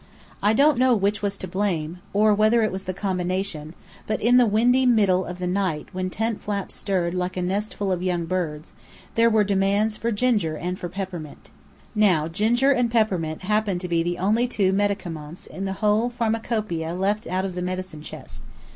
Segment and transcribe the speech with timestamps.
[0.41, 3.75] I don't know which was to blame, or whether it was the combination;
[4.07, 7.91] but in the windy middle of the night when tent flaps stirred like a nestful
[7.91, 8.73] of young birds,
[9.13, 11.51] there were demands for ginger and for peppermint.
[11.93, 16.95] Now, ginger and peppermint happened to be the only two medicaments in the whole pharmacopoeia
[16.95, 18.43] left out of the medicine chest.